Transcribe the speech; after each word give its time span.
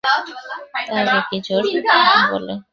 তাহাকে 0.87 1.19
কি 1.29 1.37
জোর 1.45 1.63
বলে। 2.31 2.53